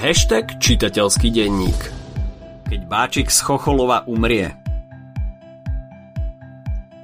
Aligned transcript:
Hashtag 0.00 0.56
čitateľský 0.56 1.28
denník 1.28 1.76
Keď 2.72 2.80
Báčik 2.88 3.28
z 3.28 3.44
Chocholova 3.44 4.08
umrie 4.08 4.48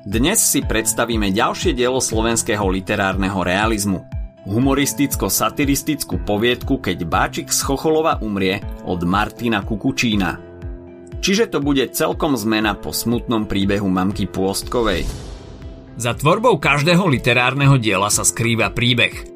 Dnes 0.01 0.41
si 0.41 0.65
predstavíme 0.65 1.29
ďalšie 1.29 1.77
dielo 1.77 2.01
slovenského 2.01 2.65
literárneho 2.65 3.37
realizmu. 3.45 4.01
Humoristicko-satiristickú 4.49 6.25
poviedku 6.25 6.81
Keď 6.81 6.99
Báčik 7.05 7.53
z 7.53 7.69
Chocholova 7.69 8.17
umrie 8.25 8.65
od 8.89 9.05
Martina 9.05 9.61
Kukučína. 9.61 10.41
Čiže 11.21 11.53
to 11.53 11.61
bude 11.61 11.93
celkom 11.93 12.33
zmena 12.33 12.81
po 12.81 12.97
smutnom 12.97 13.45
príbehu 13.45 13.93
mamky 13.93 14.25
Pôstkovej. 14.25 15.05
Za 16.01 16.17
tvorbou 16.17 16.57
každého 16.57 17.05
literárneho 17.13 17.77
diela 17.77 18.09
sa 18.09 18.25
skrýva 18.25 18.73
príbeh 18.73 19.36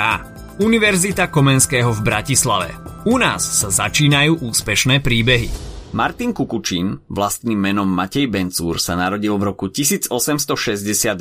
Univerzita 0.61 1.33
Komenského 1.33 1.89
v 1.89 2.01
Bratislave. 2.05 2.77
U 3.09 3.17
nás 3.17 3.41
sa 3.41 3.73
začínajú 3.73 4.45
úspešné 4.45 5.01
príbehy. 5.01 5.49
Martin 5.97 6.29
Kukučín, 6.29 7.01
vlastným 7.09 7.57
menom 7.57 7.89
Matej 7.89 8.29
Bencúr, 8.29 8.77
sa 8.77 8.93
narodil 8.93 9.33
v 9.41 9.49
roku 9.49 9.73
1860 9.73 10.13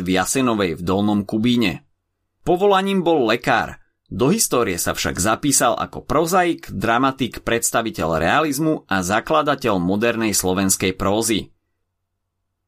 v 0.04 0.08
Jasenovej 0.20 0.76
v 0.76 0.84
Dolnom 0.84 1.24
Kubíne. 1.24 1.88
Povolaním 2.44 3.00
bol 3.00 3.24
lekár– 3.24 3.80
do 4.12 4.28
histórie 4.28 4.76
sa 4.76 4.92
však 4.92 5.16
zapísal 5.16 5.74
ako 5.80 6.04
prozaik, 6.04 6.68
dramatik, 6.68 7.40
predstaviteľ 7.40 8.20
realizmu 8.20 8.84
a 8.84 9.00
zakladateľ 9.00 9.80
modernej 9.80 10.36
slovenskej 10.36 10.92
prózy. 10.92 11.54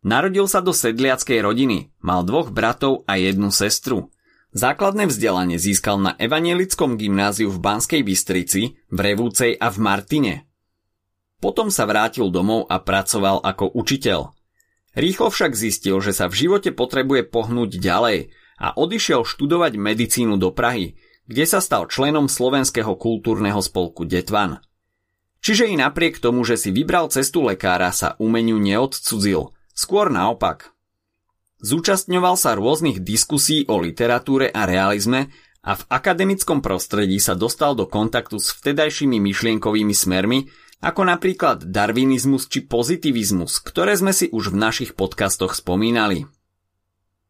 Narodil 0.06 0.46
sa 0.46 0.62
do 0.62 0.70
sedliackej 0.70 1.42
rodiny, 1.42 1.92
mal 1.98 2.22
dvoch 2.22 2.54
bratov 2.54 3.02
a 3.10 3.18
jednu 3.18 3.50
sestru. 3.50 4.14
Základné 4.56 5.10
vzdelanie 5.12 5.60
získal 5.60 6.00
na 6.00 6.16
Evanielickom 6.16 6.96
gymnáziu 6.96 7.52
v 7.52 7.60
Banskej 7.60 8.00
Bystrici, 8.00 8.80
v 8.88 8.98
Revúcej 9.02 9.52
a 9.58 9.68
v 9.68 9.76
Martine. 9.82 10.34
Potom 11.36 11.68
sa 11.68 11.84
vrátil 11.84 12.32
domov 12.32 12.64
a 12.72 12.80
pracoval 12.80 13.44
ako 13.44 13.76
učiteľ. 13.76 14.32
Rýchlo 14.96 15.28
však 15.28 15.52
zistil, 15.52 16.00
že 16.00 16.16
sa 16.16 16.32
v 16.32 16.48
živote 16.48 16.72
potrebuje 16.72 17.28
pohnúť 17.28 17.76
ďalej 17.76 18.32
a 18.56 18.72
odišiel 18.72 19.28
študovať 19.28 19.76
medicínu 19.76 20.40
do 20.40 20.48
Prahy, 20.56 20.96
kde 21.26 21.44
sa 21.46 21.58
stal 21.58 21.90
členom 21.90 22.30
Slovenského 22.30 22.94
kultúrneho 22.94 23.58
spolku 23.58 24.06
Detvan. 24.06 24.62
Čiže 25.42 25.70
i 25.70 25.78
napriek 25.78 26.18
tomu, 26.18 26.42
že 26.42 26.58
si 26.58 26.74
vybral 26.74 27.06
cestu 27.12 27.46
lekára, 27.46 27.94
sa 27.94 28.18
umeniu 28.18 28.58
neodcudzil, 28.58 29.54
skôr 29.70 30.10
naopak. 30.10 30.74
Zúčastňoval 31.62 32.34
sa 32.34 32.58
rôznych 32.58 32.98
diskusí 33.02 33.62
o 33.70 33.78
literatúre 33.78 34.50
a 34.50 34.66
realizme 34.66 35.30
a 35.66 35.74
v 35.74 35.82
akademickom 35.86 36.62
prostredí 36.62 37.18
sa 37.18 37.38
dostal 37.38 37.74
do 37.74 37.86
kontaktu 37.86 38.38
s 38.38 38.54
vtedajšími 38.58 39.18
myšlienkovými 39.18 39.94
smermi, 39.94 40.46
ako 40.82 41.08
napríklad 41.08 41.66
darwinizmus 41.70 42.46
či 42.46 42.66
pozitivizmus, 42.66 43.62
ktoré 43.64 43.96
sme 43.96 44.12
si 44.12 44.28
už 44.30 44.52
v 44.52 44.60
našich 44.60 44.92
podcastoch 44.92 45.56
spomínali. 45.56 46.28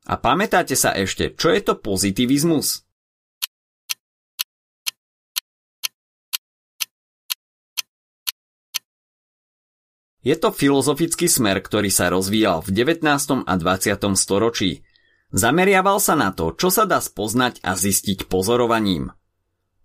A 0.07 0.15
pamätáte 0.19 0.79
sa 0.79 0.95
ešte, 0.95 1.35
čo 1.35 1.51
je 1.51 1.61
to 1.63 1.75
pozitivizmus? 1.79 2.86
Je 10.27 10.35
to 10.35 10.51
filozofický 10.51 11.31
smer, 11.31 11.63
ktorý 11.63 11.87
sa 11.87 12.11
rozvíjal 12.11 12.59
v 12.67 12.75
19. 12.75 13.47
a 13.47 13.55
20. 13.55 13.95
storočí. 14.19 14.83
Zameriaval 15.31 16.03
sa 16.03 16.19
na 16.19 16.35
to, 16.35 16.51
čo 16.51 16.67
sa 16.67 16.83
dá 16.83 16.99
spoznať 16.99 17.63
a 17.63 17.79
zistiť 17.79 18.27
pozorovaním. 18.27 19.15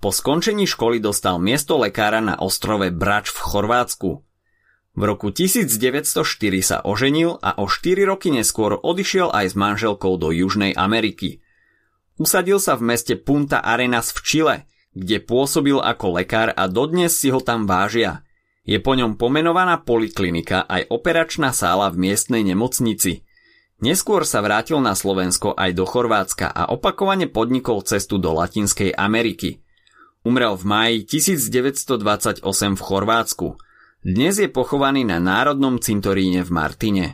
Po 0.02 0.10
skončení 0.10 0.66
školy 0.66 0.98
dostal 0.98 1.38
miesto 1.38 1.78
lekára 1.78 2.26
na 2.26 2.42
ostrove 2.42 2.90
Brač 2.90 3.30
v 3.30 3.38
Chorvátsku. 3.38 4.26
V 4.98 5.02
roku 5.06 5.30
1904 5.30 6.26
sa 6.66 6.78
oženil 6.90 7.38
a 7.38 7.62
o 7.62 7.70
4 7.70 8.02
roky 8.10 8.34
neskôr 8.34 8.82
odišiel 8.82 9.30
aj 9.30 9.46
s 9.46 9.54
manželkou 9.54 10.18
do 10.18 10.34
Južnej 10.34 10.74
Ameriky. 10.74 11.46
Usadil 12.18 12.58
sa 12.58 12.74
v 12.82 12.90
meste 12.90 13.14
Punta 13.14 13.62
Arenas 13.62 14.10
v 14.10 14.20
Čile, 14.26 14.58
kde 14.98 15.22
pôsobil 15.22 15.78
ako 15.78 16.18
lekár 16.18 16.50
a 16.50 16.66
dodnes 16.66 17.14
si 17.14 17.30
ho 17.30 17.38
tam 17.38 17.70
vážia– 17.70 18.26
je 18.62 18.78
po 18.78 18.94
ňom 18.94 19.18
pomenovaná 19.18 19.82
poliklinika 19.82 20.70
aj 20.70 20.94
operačná 20.94 21.50
sála 21.50 21.90
v 21.90 22.10
miestnej 22.10 22.46
nemocnici. 22.46 23.26
Neskôr 23.82 24.22
sa 24.30 24.46
vrátil 24.46 24.78
na 24.78 24.94
Slovensko 24.94 25.58
aj 25.58 25.74
do 25.74 25.90
Chorvátska 25.90 26.54
a 26.54 26.70
opakovane 26.70 27.26
podnikol 27.26 27.82
cestu 27.82 28.22
do 28.22 28.38
Latinskej 28.38 28.94
Ameriky. 28.94 29.66
Umrel 30.22 30.54
v 30.54 30.66
máji 30.70 30.98
1928 31.10 32.46
v 32.78 32.82
Chorvátsku. 32.82 33.58
Dnes 34.06 34.38
je 34.38 34.50
pochovaný 34.54 35.02
na 35.02 35.18
Národnom 35.18 35.82
cintoríne 35.82 36.46
v 36.46 36.52
Martine. 36.54 37.06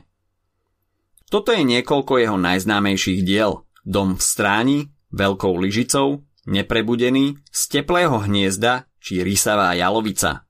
Toto 1.32 1.56
je 1.56 1.64
niekoľko 1.64 2.20
jeho 2.20 2.36
najznámejších 2.36 3.24
diel. 3.24 3.64
Dom 3.88 4.20
v 4.20 4.24
stráni, 4.24 4.80
Veľkou 5.16 5.56
lyžicou, 5.56 6.28
Neprebudený, 6.44 7.40
Z 7.48 7.80
teplého 7.80 8.28
hniezda 8.28 8.92
či 9.00 9.24
Rysavá 9.24 9.72
jalovica– 9.72 10.44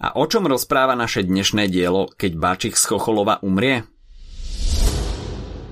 a 0.00 0.16
o 0.16 0.24
čom 0.24 0.48
rozpráva 0.48 0.96
naše 0.96 1.20
dnešné 1.28 1.68
dielo, 1.68 2.08
keď 2.16 2.32
Báčik 2.40 2.74
z 2.80 2.88
Chocholova 2.88 3.44
umrie? 3.44 3.84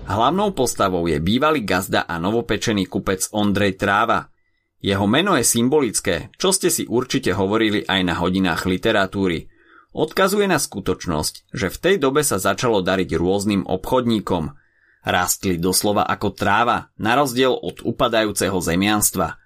Hlavnou 0.04 0.52
postavou 0.52 1.08
je 1.08 1.16
bývalý 1.16 1.64
gazda 1.64 2.04
a 2.04 2.20
novopečený 2.20 2.88
kupec 2.88 3.32
Ondrej 3.32 3.80
Tráva. 3.80 4.28
Jeho 4.84 5.08
meno 5.08 5.32
je 5.36 5.44
symbolické, 5.44 6.28
čo 6.36 6.52
ste 6.52 6.68
si 6.68 6.84
určite 6.84 7.32
hovorili 7.32 7.88
aj 7.88 8.00
na 8.04 8.14
hodinách 8.20 8.68
literatúry. 8.68 9.48
Odkazuje 9.96 10.44
na 10.44 10.60
skutočnosť, 10.60 11.48
že 11.50 11.72
v 11.72 11.80
tej 11.80 11.96
dobe 11.96 12.20
sa 12.20 12.36
začalo 12.36 12.84
dariť 12.84 13.16
rôznym 13.16 13.64
obchodníkom. 13.64 14.52
Rastli 15.08 15.56
doslova 15.56 16.04
ako 16.04 16.36
tráva, 16.36 16.92
na 17.00 17.16
rozdiel 17.16 17.56
od 17.56 17.80
upadajúceho 17.80 18.60
zemianstva. 18.60 19.40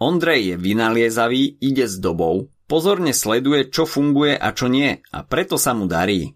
Ondrej 0.00 0.52
je 0.52 0.56
vynaliezavý, 0.58 1.60
ide 1.60 1.86
s 1.86 2.00
dobou, 2.00 2.53
Pozorne 2.64 3.12
sleduje, 3.12 3.68
čo 3.68 3.84
funguje 3.84 4.36
a 4.36 4.48
čo 4.56 4.72
nie 4.72 5.04
a 5.12 5.18
preto 5.24 5.60
sa 5.60 5.76
mu 5.76 5.84
darí. 5.84 6.32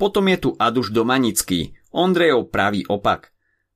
Potom 0.00 0.24
je 0.32 0.38
tu 0.40 0.50
Aduš 0.56 0.88
Domanický, 0.90 1.76
Ondrejov 1.92 2.48
pravý 2.48 2.88
opak. 2.88 3.30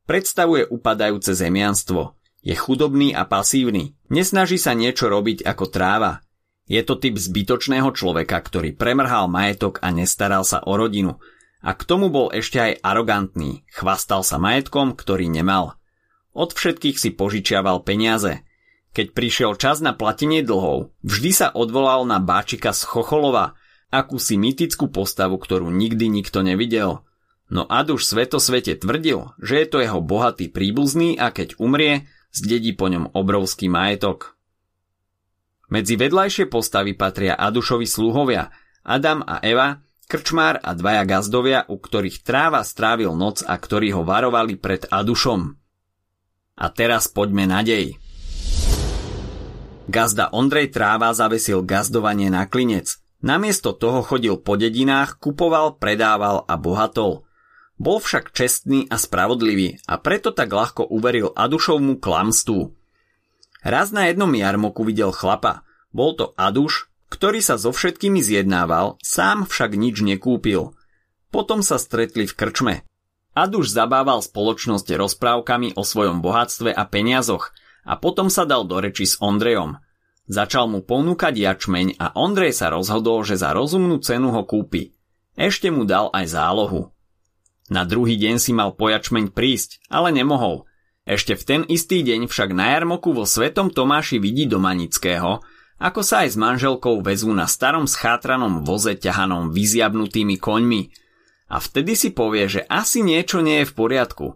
Predstavuje 0.09 0.65
upadajúce 0.71 1.37
zemianstvo. 1.37 2.17
Je 2.41 2.55
chudobný 2.57 3.13
a 3.13 3.27
pasívny. 3.27 3.99
Nesnaží 4.09 4.57
sa 4.57 4.73
niečo 4.73 5.11
robiť 5.11 5.45
ako 5.45 5.65
tráva. 5.67 6.25
Je 6.67 6.79
to 6.83 6.97
typ 6.97 7.19
zbytočného 7.19 7.91
človeka, 7.91 8.39
ktorý 8.39 8.75
premrhal 8.75 9.27
majetok 9.27 9.83
a 9.83 9.91
nestaral 9.91 10.47
sa 10.47 10.63
o 10.63 10.79
rodinu. 10.79 11.19
A 11.61 11.75
k 11.75 11.83
tomu 11.83 12.07
bol 12.07 12.31
ešte 12.31 12.63
aj 12.63 12.73
arogantný. 12.87 13.67
Chvastal 13.75 14.23
sa 14.23 14.39
majetkom, 14.39 14.95
ktorý 14.95 15.27
nemal. 15.27 15.75
Od 16.33 16.55
všetkých 16.55 16.97
si 16.97 17.11
požičiaval 17.11 17.83
peniaze. 17.83 18.46
Keď 18.97 19.13
prišiel 19.13 19.61
čas 19.61 19.85
na 19.85 19.93
platenie 19.93 20.41
dlhov, 20.41 20.89
vždy 21.05 21.29
sa 21.29 21.49
odvolal 21.53 22.09
na 22.09 22.17
Báčika 22.17 22.73
z 22.73 22.89
Chocholova, 22.89 23.53
akúsi 23.93 24.41
mytickú 24.41 24.89
postavu, 24.89 25.37
ktorú 25.37 25.69
nikdy 25.69 26.09
nikto 26.09 26.41
nevidel. 26.41 27.05
No 27.53 27.69
Aduš 27.69 28.09
svetosvete 28.09 28.73
tvrdil, 28.81 29.37
že 29.37 29.61
je 29.61 29.67
to 29.69 29.85
jeho 29.85 30.01
bohatý 30.01 30.49
príbuzný 30.49 31.21
a 31.21 31.29
keď 31.29 31.61
umrie, 31.61 32.09
zdedí 32.33 32.73
po 32.73 32.89
ňom 32.89 33.13
obrovský 33.13 33.69
majetok. 33.69 34.33
Medzi 35.69 36.01
vedľajšie 36.01 36.49
postavy 36.49 36.97
patria 36.97 37.37
Adušovi 37.37 37.85
sluhovia, 37.85 38.49
Adam 38.81 39.21
a 39.29 39.45
Eva, 39.45 39.77
krčmár 40.09 40.57
a 40.65 40.73
dvaja 40.73 41.05
gazdovia, 41.05 41.69
u 41.69 41.77
ktorých 41.77 42.25
tráva 42.25 42.65
strávil 42.65 43.13
noc 43.13 43.45
a 43.45 43.61
ktorí 43.61 43.93
ho 43.93 44.09
varovali 44.09 44.57
pred 44.57 44.89
Adušom. 44.89 45.53
A 46.57 46.67
teraz 46.73 47.13
poďme 47.13 47.45
na 47.45 47.61
dej. 47.61 48.01
Gazda 49.87 50.35
Ondrej 50.35 50.75
Tráva 50.75 51.15
zavesil 51.15 51.63
gazdovanie 51.63 52.27
na 52.27 52.51
klinec. 52.51 52.99
Namiesto 53.23 53.71
toho 53.71 54.03
chodil 54.03 54.35
po 54.35 54.59
dedinách, 54.59 55.23
kupoval, 55.23 55.79
predával 55.79 56.43
a 56.51 56.59
bohatol. 56.59 57.23
Bol 57.79 58.03
však 58.03 58.35
čestný 58.35 58.91
a 58.91 58.99
spravodlivý 58.99 59.79
a 59.87 60.03
preto 60.03 60.35
tak 60.35 60.51
ľahko 60.51 60.91
uveril 60.91 61.31
Adušovmu 61.31 62.03
klamstvu. 62.03 62.75
Raz 63.63 63.95
na 63.95 64.11
jednom 64.11 64.31
jarmoku 64.35 64.83
videl 64.83 65.15
chlapa. 65.15 65.63
Bol 65.95 66.19
to 66.19 66.35
Aduš, 66.35 66.91
ktorý 67.07 67.39
sa 67.39 67.55
so 67.55 67.71
všetkými 67.71 68.19
zjednával, 68.19 68.99
sám 69.07 69.47
však 69.47 69.79
nič 69.79 70.03
nekúpil. 70.03 70.75
Potom 71.31 71.63
sa 71.63 71.79
stretli 71.79 72.27
v 72.27 72.35
krčme. 72.35 72.75
Aduš 73.39 73.71
zabával 73.71 74.19
spoločnosť 74.19 74.99
rozprávkami 74.99 75.79
o 75.79 75.87
svojom 75.87 76.25
bohatstve 76.27 76.75
a 76.75 76.83
peniazoch 76.91 77.55
a 77.87 77.95
potom 77.97 78.27
sa 78.27 78.43
dal 78.43 78.67
do 78.67 78.83
reči 78.83 79.07
s 79.07 79.17
Ondrejom. 79.23 79.79
Začal 80.27 80.67
mu 80.67 80.83
ponúkať 80.83 81.39
jačmeň 81.39 82.03
a 82.03 82.11
Ondrej 82.19 82.51
sa 82.51 82.75
rozhodol, 82.75 83.23
že 83.23 83.39
za 83.39 83.55
rozumnú 83.55 84.03
cenu 84.03 84.35
ho 84.35 84.43
kúpi. 84.43 84.91
Ešte 85.39 85.71
mu 85.71 85.87
dal 85.87 86.11
aj 86.11 86.35
zálohu. 86.35 86.91
Na 87.71 87.87
druhý 87.87 88.19
deň 88.19 88.43
si 88.43 88.51
mal 88.51 88.75
po 88.75 88.91
jačmeň 88.91 89.31
prísť, 89.31 89.87
ale 89.87 90.11
nemohol. 90.11 90.67
Ešte 91.07 91.39
v 91.39 91.43
ten 91.47 91.61
istý 91.71 92.03
deň 92.03 92.27
však 92.27 92.51
na 92.51 92.75
jarmoku 92.75 93.15
vo 93.15 93.23
Svetom 93.23 93.71
Tomáši 93.71 94.19
vidí 94.19 94.51
do 94.51 94.59
Manického, 94.59 95.47
ako 95.79 96.01
sa 96.03 96.27
aj 96.27 96.35
s 96.35 96.37
manželkou 96.41 96.99
vezú 97.05 97.31
na 97.31 97.47
starom 97.47 97.87
schátranom 97.87 98.67
voze 98.67 98.99
ťahanom 98.99 99.55
vyziabnutými 99.55 100.41
koňmi. 100.41 100.83
A 101.47 101.63
vtedy 101.63 101.95
si 101.95 102.11
povie, 102.11 102.51
že 102.51 102.67
asi 102.67 103.07
niečo 103.07 103.39
nie 103.39 103.63
je 103.63 103.71
v 103.71 103.77
poriadku. 103.79 104.27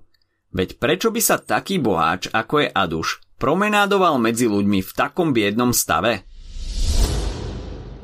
Veď 0.54 0.78
prečo 0.78 1.10
by 1.10 1.18
sa 1.18 1.42
taký 1.42 1.82
boháč, 1.82 2.30
ako 2.30 2.62
je 2.62 2.68
Aduš, 2.70 3.22
promenádoval 3.40 4.20
medzi 4.20 4.44
ľuďmi 4.44 4.84
v 4.84 4.90
takom 4.92 5.32
biednom 5.32 5.72
stave? 5.72 6.28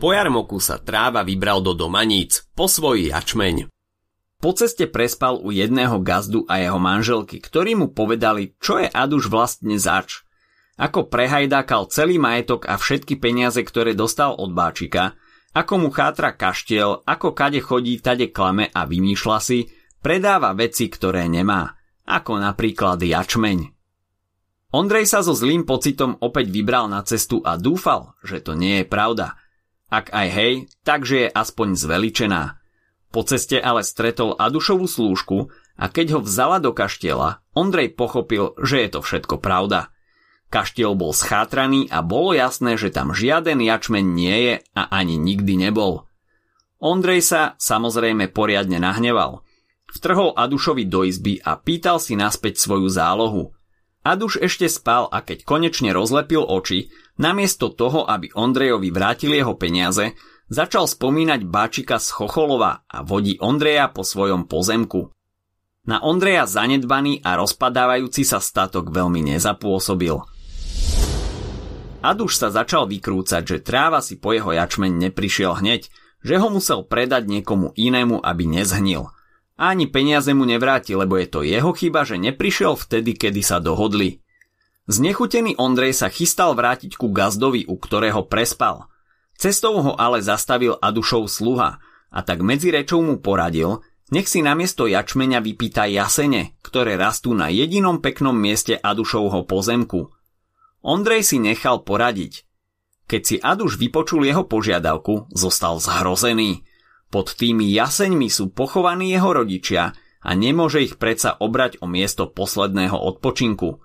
Po 0.00 0.17
jarmoku 0.17 0.56
sa 0.56 0.81
tráva 0.81 1.21
vybral 1.21 1.61
do 1.61 1.77
Domaníc, 1.77 2.49
po 2.56 2.65
svoj 2.65 3.12
jačmeň. 3.12 3.69
Po 4.41 4.56
ceste 4.56 4.88
prespal 4.88 5.37
u 5.37 5.53
jedného 5.53 6.00
gazdu 6.00 6.49
a 6.49 6.65
jeho 6.65 6.81
manželky, 6.81 7.41
ktorí 7.44 7.77
mu 7.77 7.93
povedali, 7.93 8.56
čo 8.56 8.81
je 8.81 8.88
Aduš 8.88 9.29
vlastne 9.29 9.77
zač– 9.77 10.17
ako 10.77 11.09
prehajdákal 11.09 11.88
celý 11.88 12.21
majetok 12.21 12.69
a 12.69 12.77
všetky 12.77 13.17
peniaze, 13.17 13.65
ktoré 13.65 13.97
dostal 13.97 14.37
od 14.37 14.53
báčika, 14.53 15.17
ako 15.56 15.81
mu 15.81 15.88
chátra 15.88 16.37
kaštiel, 16.37 17.00
ako 17.09 17.33
kade 17.33 17.65
chodí, 17.65 17.97
tade 17.97 18.29
klame 18.29 18.69
a 18.69 18.85
vymýšľa 18.85 19.38
si, 19.41 19.73
predáva 20.05 20.53
veci, 20.53 20.93
ktoré 20.93 21.25
nemá, 21.33 21.73
ako 22.05 22.44
napríklad 22.44 23.00
jačmeň. 23.00 23.75
Ondrej 24.76 25.08
sa 25.08 25.25
so 25.25 25.32
zlým 25.32 25.64
pocitom 25.64 26.20
opäť 26.20 26.52
vybral 26.52 26.93
na 26.93 27.00
cestu 27.00 27.40
a 27.40 27.56
dúfal, 27.56 28.12
že 28.20 28.44
to 28.44 28.52
nie 28.52 28.84
je 28.84 28.87
pravda. 28.87 29.40
Ak 29.88 30.12
aj 30.12 30.28
hej, 30.28 30.55
takže 30.84 31.17
je 31.25 31.28
aspoň 31.32 31.81
zveličená. 31.81 32.61
Po 33.08 33.25
ceste 33.25 33.56
ale 33.56 33.81
stretol 33.81 34.37
Adušovú 34.37 34.84
slúžku 34.84 35.49
a 35.81 35.88
keď 35.88 36.19
ho 36.19 36.20
vzala 36.20 36.61
do 36.61 36.76
kaštiela, 36.76 37.40
Ondrej 37.56 37.96
pochopil, 37.96 38.52
že 38.61 38.84
je 38.84 38.88
to 38.93 39.00
všetko 39.00 39.40
pravda– 39.40 39.88
Kaštiel 40.46 40.94
bol 40.94 41.11
schátraný 41.11 41.90
a 41.90 42.06
bolo 42.06 42.31
jasné, 42.31 42.78
že 42.78 42.94
tam 42.94 43.11
žiaden 43.11 43.58
jačmen 43.58 44.14
nie 44.14 44.37
je 44.46 44.55
a 44.78 44.82
ani 44.94 45.19
nikdy 45.19 45.58
nebol. 45.58 46.06
Ondrej 46.78 47.26
sa 47.26 47.40
samozrejme 47.58 48.31
poriadne 48.31 48.78
nahneval. 48.78 49.43
Vtrhol 49.90 50.37
Adušovi 50.38 50.87
do 50.87 51.02
izby 51.02 51.43
a 51.43 51.58
pýtal 51.58 51.99
si 51.99 52.14
naspäť 52.14 52.62
svoju 52.62 52.87
zálohu. 52.87 53.56
Aduš 54.06 54.38
ešte 54.38 54.70
spal 54.70 55.11
a 55.11 55.19
keď 55.19 55.43
konečne 55.43 55.91
rozlepil 55.91 56.47
oči, 56.47 56.94
namiesto 57.19 57.75
toho, 57.75 58.06
aby 58.06 58.31
Ondrejovi 58.31 58.94
vrátil 58.94 59.35
jeho 59.35 59.58
peniaze, 59.58 60.14
začal 60.47 60.87
spomínať 60.87 61.43
Báčika 61.43 61.99
z 61.99 62.14
Chocholova 62.14 62.87
a 62.87 63.03
vodí 63.03 63.35
Ondreja 63.43 63.91
po 63.91 64.06
svojom 64.06 64.47
pozemku. 64.47 65.11
Na 65.91 65.99
Ondreja 66.06 66.47
zanedbaný 66.47 67.26
a 67.26 67.35
rozpadávajúci 67.35 68.23
sa 68.23 68.38
statok 68.38 68.94
veľmi 68.94 69.35
nezapôsobil– 69.35 70.23
Aduš 72.06 72.38
sa 72.38 72.55
začal 72.55 72.87
vykrúcať, 72.87 73.43
že 73.43 73.59
tráva 73.59 73.99
si 73.99 74.14
po 74.14 74.31
jeho 74.31 74.55
jačmeň 74.55 75.11
neprišiel 75.11 75.59
hneď, 75.59 75.91
že 76.23 76.38
ho 76.38 76.47
musel 76.55 76.87
predať 76.87 77.26
niekomu 77.26 77.75
inému, 77.75 78.23
aby 78.23 78.47
nezhnil. 78.47 79.11
Ani 79.56 79.88
peniaze 79.88 80.37
mu 80.37 80.44
nevráti, 80.44 80.93
lebo 80.93 81.17
je 81.17 81.26
to 81.29 81.41
jeho 81.41 81.73
chyba, 81.73 82.05
že 82.05 82.20
neprišiel 82.20 82.76
vtedy, 82.76 83.17
kedy 83.17 83.41
sa 83.41 83.56
dohodli. 83.56 84.20
Znechutený 84.87 85.56
Ondrej 85.56 85.97
sa 85.97 86.12
chystal 86.12 86.53
vrátiť 86.53 86.94
ku 86.94 87.11
gazdovi, 87.11 87.64
u 87.67 87.75
ktorého 87.81 88.29
prespal. 88.29 88.87
Cestou 89.35 89.81
ho 89.81 89.93
ale 89.97 90.20
zastavil 90.20 90.76
Adušov 90.79 91.26
sluha 91.32 91.81
a 92.12 92.19
tak 92.23 92.44
medzi 92.44 92.70
rečou 92.70 93.03
mu 93.03 93.19
poradil, 93.19 93.82
nech 94.12 94.31
si 94.31 94.44
namiesto 94.44 94.87
jačmeňa 94.87 95.43
vypýta 95.43 95.91
jasene, 95.91 96.55
ktoré 96.62 96.94
rastú 96.94 97.35
na 97.35 97.50
jedinom 97.50 97.99
peknom 97.99 98.37
mieste 98.37 98.79
Adušovho 98.79 99.43
pozemku– 99.49 100.06
Ondrej 100.87 101.26
si 101.26 101.43
nechal 101.43 101.82
poradiť. 101.82 102.47
Keď 103.11 103.23
si 103.26 103.37
Aduš 103.43 103.75
vypočul 103.75 104.23
jeho 104.23 104.47
požiadavku, 104.47 105.26
zostal 105.35 105.82
zhrozený. 105.82 106.62
Pod 107.11 107.38
tými 107.38 107.70
jaseňmi 107.70 108.26
sú 108.26 108.50
pochovaní 108.50 109.14
jeho 109.14 109.31
rodičia 109.31 109.94
a 110.23 110.31
nemôže 110.35 110.82
ich 110.82 110.99
predsa 110.99 111.38
obrať 111.38 111.79
o 111.79 111.87
miesto 111.87 112.26
posledného 112.26 112.99
odpočinku. 112.99 113.79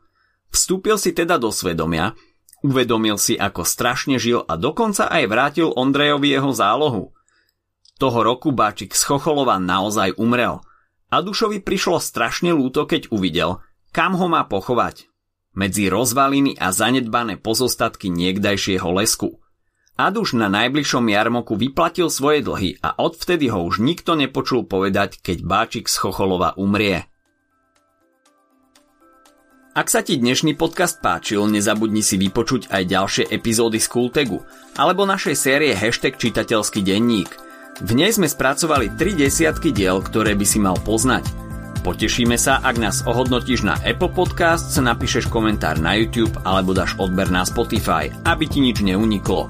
Vstúpil 0.49 0.97
si 0.97 1.13
teda 1.13 1.37
do 1.37 1.53
svedomia, 1.53 2.17
uvedomil 2.65 3.21
si, 3.21 3.37
ako 3.37 3.61
strašne 3.61 4.17
žil 4.17 4.41
a 4.45 4.57
dokonca 4.57 5.07
aj 5.07 5.23
vrátil 5.29 5.69
Ondrejovi 5.69 6.33
jeho 6.33 6.51
zálohu. 6.51 7.13
Toho 8.01 8.19
roku 8.25 8.49
Báčik 8.49 8.97
z 8.97 9.05
Chocholova 9.05 9.61
naozaj 9.61 10.17
umrel. 10.17 10.65
Adušovi 11.13 11.61
prišlo 11.61 12.01
strašne 12.01 12.49
lúto, 12.55 12.89
keď 12.89 13.13
uvidel, 13.13 13.61
kam 13.93 14.17
ho 14.17 14.25
má 14.25 14.41
pochovať 14.47 15.11
medzi 15.51 15.91
rozvaliny 15.91 16.55
a 16.55 16.71
zanedbané 16.71 17.35
pozostatky 17.35 18.07
niekdajšieho 18.07 18.87
lesku. 18.95 19.40
Aduš 20.01 20.33
na 20.33 20.49
najbližšom 20.49 21.13
jarmoku 21.13 21.53
vyplatil 21.53 22.09
svoje 22.09 22.41
dlhy 22.41 22.81
a 22.81 22.97
odvtedy 22.97 23.53
ho 23.53 23.61
už 23.61 23.85
nikto 23.85 24.17
nepočul 24.17 24.65
povedať, 24.65 25.21
keď 25.21 25.45
Báčik 25.45 25.85
z 25.85 25.95
Chocholova 26.01 26.57
umrie. 26.57 27.05
Ak 29.77 29.93
sa 29.93 30.01
ti 30.01 30.17
dnešný 30.17 30.57
podcast 30.57 31.05
páčil, 31.05 31.45
nezabudni 31.45 32.01
si 32.01 32.17
vypočuť 32.17 32.73
aj 32.73 32.83
ďalšie 32.89 33.23
epizódy 33.29 33.77
z 33.77 33.87
Kultegu 33.93 34.41
alebo 34.73 35.05
našej 35.05 35.37
série 35.37 35.77
Hashtag 35.77 36.17
čitateľský 36.17 36.81
denník. 36.81 37.29
V 37.85 37.93
nej 37.93 38.09
sme 38.09 38.25
spracovali 38.25 38.97
tri 38.97 39.13
desiatky 39.13 39.69
diel, 39.69 40.01
ktoré 40.01 40.33
by 40.33 40.45
si 40.49 40.57
mal 40.57 40.81
poznať– 40.81 41.29
Potešíme 41.81 42.37
sa, 42.37 42.61
ak 42.61 42.77
nás 42.77 43.01
ohodnotíš 43.09 43.65
na 43.65 43.73
Apple 43.81 44.13
Podcasts, 44.13 44.77
napíšeš 44.77 45.25
komentár 45.25 45.81
na 45.81 45.97
YouTube 45.97 46.29
alebo 46.45 46.77
dáš 46.77 46.93
odber 47.01 47.33
na 47.33 47.41
Spotify, 47.41 48.13
aby 48.21 48.45
ti 48.45 48.61
nič 48.61 48.85
neuniklo. 48.85 49.49